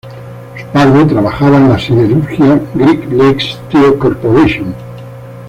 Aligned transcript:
Su 0.57 0.65
padre 0.73 1.05
trabajaba 1.05 1.57
en 1.57 1.69
la 1.69 1.77
siderúrgica 1.77 2.59
Great 2.73 3.03
Lakes 3.11 3.55
Steel 3.67 3.99
Corporation. 3.99 4.73